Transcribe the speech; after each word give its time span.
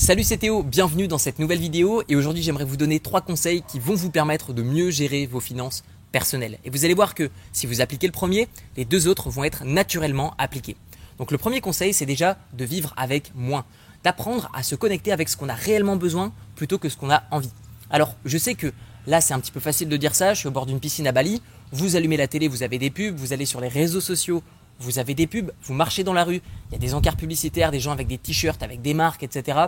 Salut 0.00 0.22
c'est 0.22 0.38
Théo, 0.38 0.62
bienvenue 0.62 1.08
dans 1.08 1.18
cette 1.18 1.40
nouvelle 1.40 1.58
vidéo 1.58 2.04
et 2.08 2.14
aujourd'hui 2.14 2.42
j'aimerais 2.44 2.64
vous 2.64 2.76
donner 2.76 3.00
trois 3.00 3.20
conseils 3.20 3.62
qui 3.62 3.80
vont 3.80 3.96
vous 3.96 4.12
permettre 4.12 4.52
de 4.52 4.62
mieux 4.62 4.90
gérer 4.90 5.26
vos 5.26 5.40
finances 5.40 5.82
personnelles. 6.12 6.60
Et 6.64 6.70
vous 6.70 6.84
allez 6.84 6.94
voir 6.94 7.16
que 7.16 7.28
si 7.52 7.66
vous 7.66 7.80
appliquez 7.80 8.06
le 8.06 8.12
premier, 8.12 8.46
les 8.76 8.84
deux 8.84 9.08
autres 9.08 9.28
vont 9.28 9.42
être 9.42 9.64
naturellement 9.64 10.34
appliqués. 10.38 10.76
Donc 11.18 11.32
le 11.32 11.36
premier 11.36 11.60
conseil 11.60 11.92
c'est 11.92 12.06
déjà 12.06 12.38
de 12.56 12.64
vivre 12.64 12.94
avec 12.96 13.32
moins, 13.34 13.64
d'apprendre 14.04 14.48
à 14.54 14.62
se 14.62 14.76
connecter 14.76 15.10
avec 15.10 15.28
ce 15.28 15.36
qu'on 15.36 15.48
a 15.48 15.54
réellement 15.54 15.96
besoin 15.96 16.32
plutôt 16.54 16.78
que 16.78 16.88
ce 16.88 16.96
qu'on 16.96 17.10
a 17.10 17.24
envie. 17.32 17.52
Alors 17.90 18.14
je 18.24 18.38
sais 18.38 18.54
que 18.54 18.72
là 19.08 19.20
c'est 19.20 19.34
un 19.34 19.40
petit 19.40 19.52
peu 19.52 19.60
facile 19.60 19.88
de 19.88 19.96
dire 19.96 20.14
ça, 20.14 20.32
je 20.32 20.38
suis 20.38 20.48
au 20.48 20.52
bord 20.52 20.66
d'une 20.66 20.80
piscine 20.80 21.08
à 21.08 21.12
Bali, 21.12 21.42
vous 21.72 21.96
allumez 21.96 22.16
la 22.16 22.28
télé, 22.28 22.46
vous 22.46 22.62
avez 22.62 22.78
des 22.78 22.90
pubs, 22.90 23.16
vous 23.16 23.32
allez 23.32 23.46
sur 23.46 23.60
les 23.60 23.68
réseaux 23.68 24.00
sociaux, 24.00 24.44
vous 24.78 24.98
avez 24.98 25.14
des 25.14 25.26
pubs, 25.26 25.50
vous 25.62 25.74
marchez 25.74 26.04
dans 26.04 26.12
la 26.12 26.24
rue, 26.24 26.40
il 26.70 26.72
y 26.72 26.76
a 26.76 26.78
des 26.78 26.94
encarts 26.94 27.16
publicitaires, 27.16 27.70
des 27.70 27.80
gens 27.80 27.92
avec 27.92 28.06
des 28.06 28.18
t-shirts, 28.18 28.62
avec 28.62 28.82
des 28.82 28.94
marques, 28.94 29.22
etc. 29.22 29.58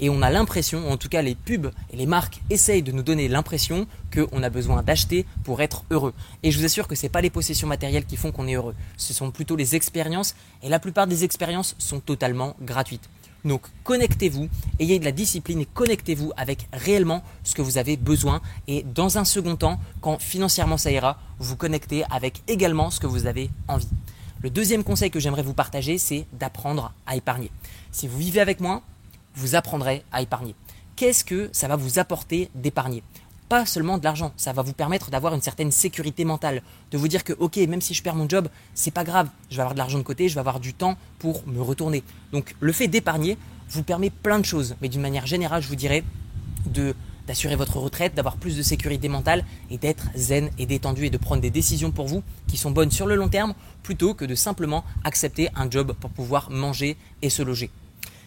Et 0.00 0.10
on 0.10 0.22
a 0.22 0.30
l'impression, 0.30 0.90
en 0.90 0.96
tout 0.96 1.08
cas 1.08 1.22
les 1.22 1.34
pubs 1.34 1.70
et 1.92 1.96
les 1.96 2.06
marques 2.06 2.40
essayent 2.50 2.82
de 2.82 2.92
nous 2.92 3.02
donner 3.02 3.28
l'impression 3.28 3.86
qu'on 4.12 4.42
a 4.42 4.50
besoin 4.50 4.82
d'acheter 4.82 5.26
pour 5.44 5.62
être 5.62 5.84
heureux. 5.90 6.14
Et 6.42 6.50
je 6.50 6.58
vous 6.58 6.64
assure 6.64 6.88
que 6.88 6.94
ce 6.94 7.04
n'est 7.04 7.10
pas 7.10 7.20
les 7.20 7.30
possessions 7.30 7.68
matérielles 7.68 8.06
qui 8.06 8.16
font 8.16 8.32
qu'on 8.32 8.48
est 8.48 8.54
heureux, 8.54 8.74
ce 8.96 9.14
sont 9.14 9.30
plutôt 9.30 9.56
les 9.56 9.76
expériences, 9.76 10.34
et 10.62 10.68
la 10.68 10.78
plupart 10.78 11.06
des 11.06 11.24
expériences 11.24 11.76
sont 11.78 12.00
totalement 12.00 12.56
gratuites. 12.60 13.08
Donc 13.44 13.62
connectez-vous, 13.84 14.48
ayez 14.80 14.98
de 14.98 15.04
la 15.04 15.12
discipline 15.12 15.60
et 15.60 15.66
connectez-vous 15.66 16.32
avec 16.36 16.66
réellement 16.72 17.22
ce 17.44 17.54
que 17.54 17.62
vous 17.62 17.78
avez 17.78 17.96
besoin. 17.96 18.40
Et 18.66 18.82
dans 18.82 19.18
un 19.18 19.24
second 19.24 19.54
temps, 19.54 19.78
quand 20.00 20.20
financièrement 20.20 20.76
ça 20.78 20.90
ira, 20.90 21.18
vous 21.38 21.54
connectez 21.54 22.02
avec 22.10 22.42
également 22.48 22.90
ce 22.90 22.98
que 22.98 23.06
vous 23.06 23.26
avez 23.26 23.50
envie. 23.68 23.88
Le 24.42 24.50
deuxième 24.50 24.84
conseil 24.84 25.10
que 25.10 25.18
j'aimerais 25.18 25.42
vous 25.42 25.54
partager, 25.54 25.96
c'est 25.96 26.26
d'apprendre 26.34 26.92
à 27.06 27.16
épargner. 27.16 27.50
Si 27.90 28.06
vous 28.06 28.18
vivez 28.18 28.40
avec 28.40 28.60
moi, 28.60 28.82
vous 29.34 29.54
apprendrez 29.54 30.04
à 30.12 30.20
épargner. 30.20 30.54
Qu'est-ce 30.94 31.24
que 31.24 31.48
ça 31.52 31.68
va 31.68 31.76
vous 31.76 31.98
apporter 31.98 32.50
d'épargner? 32.54 33.02
Pas 33.48 33.64
seulement 33.64 33.96
de 33.96 34.04
l'argent, 34.04 34.32
ça 34.36 34.52
va 34.52 34.60
vous 34.60 34.74
permettre 34.74 35.10
d'avoir 35.10 35.32
une 35.32 35.40
certaine 35.40 35.70
sécurité 35.70 36.24
mentale, 36.24 36.62
de 36.90 36.98
vous 36.98 37.08
dire 37.08 37.24
que 37.24 37.32
ok, 37.32 37.56
même 37.56 37.80
si 37.80 37.94
je 37.94 38.02
perds 38.02 38.16
mon 38.16 38.28
job, 38.28 38.48
c'est 38.74 38.90
pas 38.90 39.04
grave, 39.04 39.28
je 39.50 39.56
vais 39.56 39.62
avoir 39.62 39.74
de 39.74 39.78
l'argent 39.78 39.98
de 39.98 40.02
côté, 40.02 40.28
je 40.28 40.34
vais 40.34 40.40
avoir 40.40 40.60
du 40.60 40.74
temps 40.74 40.98
pour 41.18 41.46
me 41.46 41.62
retourner. 41.62 42.02
Donc 42.32 42.56
le 42.60 42.72
fait 42.72 42.88
d'épargner 42.88 43.38
vous 43.70 43.84
permet 43.84 44.10
plein 44.10 44.38
de 44.38 44.44
choses, 44.44 44.76
mais 44.82 44.88
d'une 44.88 45.00
manière 45.00 45.26
générale, 45.26 45.62
je 45.62 45.68
vous 45.68 45.76
dirais 45.76 46.04
de 46.66 46.94
d'assurer 47.26 47.56
votre 47.56 47.78
retraite, 47.78 48.14
d'avoir 48.14 48.36
plus 48.36 48.56
de 48.56 48.62
sécurité 48.62 49.08
mentale 49.08 49.44
et 49.70 49.78
d'être 49.78 50.08
zen 50.14 50.50
et 50.58 50.66
détendu 50.66 51.06
et 51.06 51.10
de 51.10 51.18
prendre 51.18 51.42
des 51.42 51.50
décisions 51.50 51.90
pour 51.90 52.06
vous 52.06 52.22
qui 52.46 52.56
sont 52.56 52.70
bonnes 52.70 52.90
sur 52.90 53.06
le 53.06 53.16
long 53.16 53.28
terme 53.28 53.54
plutôt 53.82 54.14
que 54.14 54.24
de 54.24 54.34
simplement 54.34 54.84
accepter 55.04 55.48
un 55.54 55.70
job 55.70 55.92
pour 55.98 56.10
pouvoir 56.10 56.50
manger 56.50 56.96
et 57.22 57.30
se 57.30 57.42
loger. 57.42 57.70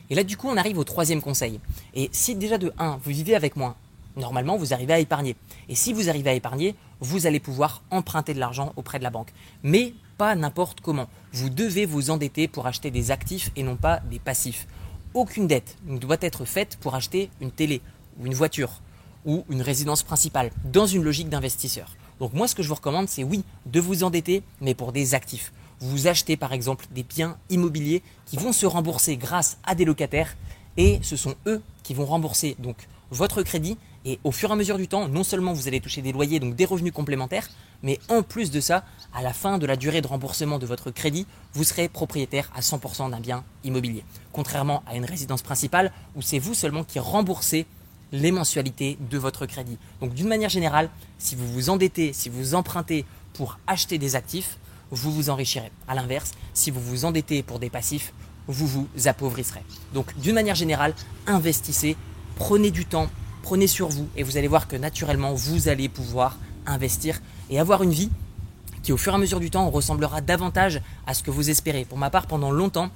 Et 0.09 0.15
là 0.15 0.23
du 0.23 0.37
coup 0.37 0.47
on 0.47 0.57
arrive 0.57 0.77
au 0.77 0.83
troisième 0.83 1.21
conseil. 1.21 1.59
Et 1.93 2.09
si 2.11 2.35
déjà 2.35 2.57
de 2.57 2.73
1 2.77 2.99
vous 3.03 3.11
vivez 3.11 3.35
avec 3.35 3.55
moi, 3.55 3.75
normalement 4.17 4.57
vous 4.57 4.73
arrivez 4.73 4.93
à 4.93 4.99
épargner. 4.99 5.35
Et 5.69 5.75
si 5.75 5.93
vous 5.93 6.09
arrivez 6.09 6.31
à 6.31 6.33
épargner, 6.33 6.75
vous 6.99 7.27
allez 7.27 7.39
pouvoir 7.39 7.83
emprunter 7.91 8.33
de 8.33 8.39
l'argent 8.39 8.73
auprès 8.75 8.99
de 8.99 9.03
la 9.03 9.09
banque. 9.09 9.31
Mais 9.63 9.93
pas 10.17 10.35
n'importe 10.35 10.81
comment. 10.81 11.07
Vous 11.31 11.49
devez 11.49 11.85
vous 11.85 12.09
endetter 12.09 12.47
pour 12.47 12.67
acheter 12.67 12.91
des 12.91 13.11
actifs 13.11 13.51
et 13.55 13.63
non 13.63 13.77
pas 13.77 14.01
des 14.11 14.19
passifs. 14.19 14.67
Aucune 15.13 15.47
dette 15.47 15.77
ne 15.87 15.97
doit 15.97 16.17
être 16.21 16.43
faite 16.43 16.77
pour 16.81 16.95
acheter 16.95 17.29
une 17.39 17.51
télé 17.51 17.81
ou 18.19 18.25
une 18.25 18.33
voiture 18.33 18.81
ou 19.25 19.45
une 19.49 19.61
résidence 19.61 20.03
principale 20.03 20.51
dans 20.65 20.85
une 20.85 21.03
logique 21.03 21.29
d'investisseur. 21.29 21.95
Donc 22.19 22.33
moi 22.33 22.47
ce 22.47 22.55
que 22.55 22.63
je 22.63 22.67
vous 22.67 22.75
recommande 22.75 23.07
c'est 23.09 23.23
oui 23.23 23.43
de 23.65 23.79
vous 23.79 24.03
endetter 24.03 24.43
mais 24.61 24.73
pour 24.73 24.91
des 24.91 25.15
actifs. 25.15 25.51
Vous 25.79 26.07
achetez 26.07 26.37
par 26.37 26.53
exemple 26.53 26.85
des 26.91 27.03
biens 27.03 27.37
immobiliers 27.49 28.03
qui 28.25 28.37
vont 28.37 28.53
se 28.53 28.65
rembourser 28.65 29.17
grâce 29.17 29.57
à 29.63 29.75
des 29.75 29.85
locataires 29.85 30.35
et 30.77 30.99
ce 31.01 31.15
sont 31.15 31.35
eux 31.47 31.61
qui 31.83 31.93
vont 31.93 32.05
rembourser 32.05 32.55
donc 32.59 32.75
votre 33.11 33.43
crédit 33.43 33.77
et 34.05 34.19
au 34.23 34.31
fur 34.31 34.49
et 34.49 34.53
à 34.53 34.55
mesure 34.55 34.77
du 34.77 34.87
temps, 34.87 35.07
non 35.07 35.23
seulement 35.23 35.53
vous 35.53 35.67
allez 35.67 35.81
toucher 35.81 36.01
des 36.01 36.11
loyers, 36.11 36.39
donc 36.39 36.55
des 36.55 36.65
revenus 36.65 36.93
complémentaires, 36.93 37.47
mais 37.83 37.99
en 38.07 38.23
plus 38.23 38.49
de 38.51 38.61
ça, 38.61 38.83
à 39.13 39.21
la 39.21 39.33
fin 39.33 39.57
de 39.57 39.65
la 39.65 39.75
durée 39.75 40.01
de 40.01 40.07
remboursement 40.07 40.57
de 40.57 40.65
votre 40.65 40.91
crédit, 40.91 41.25
vous 41.53 41.63
serez 41.63 41.89
propriétaire 41.89 42.49
à 42.55 42.61
100% 42.61 43.11
d'un 43.11 43.19
bien 43.19 43.43
immobilier. 43.63 44.03
Contrairement 44.31 44.83
à 44.87 44.95
une 44.95 45.05
résidence 45.05 45.41
principale 45.41 45.91
où 46.15 46.21
c'est 46.21 46.39
vous 46.39 46.53
seulement 46.53 46.83
qui 46.83 46.99
remboursez 46.99 47.65
les 48.11 48.31
mensualités 48.31 48.97
de 49.09 49.17
votre 49.17 49.45
crédit. 49.45 49.77
Donc 50.01 50.13
d'une 50.13 50.27
manière 50.27 50.49
générale, 50.49 50.89
si 51.17 51.35
vous 51.35 51.47
vous 51.47 51.69
endettez, 51.69 52.13
si 52.13 52.29
vous 52.29 52.55
empruntez 52.55 53.05
pour 53.33 53.59
acheter 53.67 53.97
des 53.97 54.15
actifs, 54.15 54.57
vous 54.91 55.11
vous 55.11 55.29
enrichirez. 55.29 55.71
A 55.87 55.95
l'inverse, 55.95 56.31
si 56.53 56.71
vous 56.71 56.81
vous 56.81 57.05
endettez 57.05 57.43
pour 57.43 57.59
des 57.59 57.69
passifs, 57.69 58.13
vous 58.47 58.67
vous 58.67 58.87
appauvrissez. 59.05 59.59
Donc 59.93 60.17
d'une 60.17 60.35
manière 60.35 60.55
générale, 60.55 60.93
investissez, 61.27 61.95
prenez 62.35 62.71
du 62.71 62.85
temps, 62.85 63.09
prenez 63.43 63.67
sur 63.67 63.89
vous 63.89 64.07
et 64.15 64.23
vous 64.23 64.37
allez 64.37 64.47
voir 64.47 64.67
que 64.67 64.75
naturellement, 64.75 65.33
vous 65.33 65.67
allez 65.67 65.89
pouvoir 65.89 66.37
investir 66.65 67.21
et 67.49 67.59
avoir 67.59 67.83
une 67.83 67.91
vie 67.91 68.09
qui 68.81 68.91
au 68.93 68.97
fur 68.97 69.11
et 69.11 69.15
à 69.15 69.19
mesure 69.19 69.39
du 69.39 69.49
temps 69.49 69.69
ressemblera 69.69 70.21
davantage 70.21 70.81
à 71.05 71.13
ce 71.13 71.21
que 71.23 71.31
vous 71.31 71.49
espérez. 71.49 71.85
Pour 71.85 71.97
ma 71.97 72.09
part, 72.09 72.27
pendant 72.27 72.51
longtemps, 72.51 72.89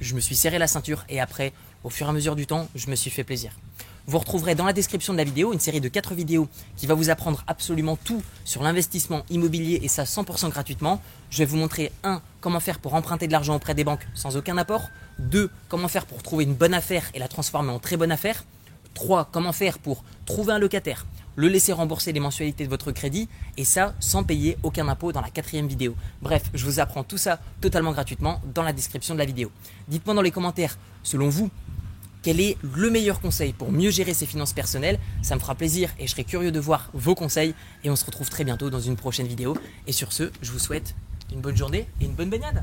je 0.00 0.14
me 0.14 0.20
suis 0.20 0.36
serré 0.36 0.58
la 0.58 0.66
ceinture 0.66 1.04
et 1.08 1.20
après, 1.20 1.52
au 1.82 1.90
fur 1.90 2.06
et 2.06 2.10
à 2.10 2.12
mesure 2.12 2.36
du 2.36 2.46
temps, 2.46 2.68
je 2.74 2.90
me 2.90 2.94
suis 2.94 3.10
fait 3.10 3.24
plaisir. 3.24 3.52
Vous 4.06 4.18
retrouverez 4.18 4.54
dans 4.54 4.64
la 4.64 4.72
description 4.72 5.12
de 5.12 5.18
la 5.18 5.24
vidéo 5.24 5.52
une 5.52 5.60
série 5.60 5.80
de 5.80 5.88
4 5.88 6.14
vidéos 6.14 6.48
qui 6.76 6.86
va 6.86 6.94
vous 6.94 7.10
apprendre 7.10 7.44
absolument 7.46 7.96
tout 7.96 8.22
sur 8.44 8.62
l'investissement 8.62 9.24
immobilier 9.30 9.80
et 9.82 9.88
ça 9.88 10.04
100% 10.04 10.48
gratuitement. 10.48 11.00
Je 11.30 11.38
vais 11.38 11.44
vous 11.44 11.56
montrer 11.56 11.92
1. 12.02 12.20
Comment 12.40 12.60
faire 12.60 12.78
pour 12.78 12.94
emprunter 12.94 13.26
de 13.26 13.32
l'argent 13.32 13.54
auprès 13.54 13.74
des 13.74 13.84
banques 13.84 14.06
sans 14.14 14.36
aucun 14.36 14.56
apport. 14.58 14.88
2. 15.18 15.50
Comment 15.68 15.88
faire 15.88 16.06
pour 16.06 16.22
trouver 16.22 16.44
une 16.44 16.54
bonne 16.54 16.74
affaire 16.74 17.04
et 17.14 17.18
la 17.18 17.28
transformer 17.28 17.70
en 17.70 17.78
très 17.78 17.96
bonne 17.96 18.12
affaire. 18.12 18.44
3. 18.94 19.28
Comment 19.30 19.52
faire 19.52 19.78
pour 19.78 20.02
trouver 20.26 20.52
un 20.52 20.58
locataire, 20.58 21.06
le 21.36 21.48
laisser 21.48 21.72
rembourser 21.72 22.12
les 22.12 22.20
mensualités 22.20 22.64
de 22.64 22.70
votre 22.70 22.92
crédit 22.92 23.28
et 23.56 23.64
ça 23.64 23.94
sans 24.00 24.24
payer 24.24 24.56
aucun 24.62 24.88
impôt 24.88 25.12
dans 25.12 25.20
la 25.20 25.30
quatrième 25.30 25.66
vidéo. 25.66 25.94
Bref, 26.22 26.42
je 26.54 26.64
vous 26.64 26.80
apprends 26.80 27.04
tout 27.04 27.18
ça 27.18 27.38
totalement 27.60 27.92
gratuitement 27.92 28.40
dans 28.54 28.62
la 28.62 28.72
description 28.72 29.14
de 29.14 29.20
la 29.20 29.24
vidéo. 29.24 29.50
Dites-moi 29.88 30.14
dans 30.14 30.22
les 30.22 30.30
commentaires, 30.30 30.78
selon 31.02 31.28
vous, 31.28 31.50
quel 32.22 32.40
est 32.40 32.56
le 32.62 32.90
meilleur 32.90 33.20
conseil 33.20 33.52
pour 33.52 33.72
mieux 33.72 33.90
gérer 33.90 34.14
ses 34.14 34.26
finances 34.26 34.52
personnelles? 34.52 34.98
Ça 35.22 35.34
me 35.34 35.40
fera 35.40 35.54
plaisir 35.54 35.90
et 35.98 36.06
je 36.06 36.12
serai 36.12 36.24
curieux 36.24 36.52
de 36.52 36.60
voir 36.60 36.90
vos 36.92 37.14
conseils. 37.14 37.54
Et 37.84 37.90
on 37.90 37.96
se 37.96 38.04
retrouve 38.04 38.28
très 38.28 38.44
bientôt 38.44 38.70
dans 38.70 38.80
une 38.80 38.96
prochaine 38.96 39.26
vidéo. 39.26 39.56
Et 39.86 39.92
sur 39.92 40.12
ce, 40.12 40.30
je 40.42 40.52
vous 40.52 40.58
souhaite 40.58 40.94
une 41.32 41.40
bonne 41.40 41.56
journée 41.56 41.86
et 42.00 42.04
une 42.04 42.14
bonne 42.14 42.30
baignade 42.30 42.62